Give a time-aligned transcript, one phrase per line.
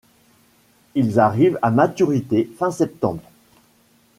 [0.95, 3.21] Ils arrivent à maturité fin septembre.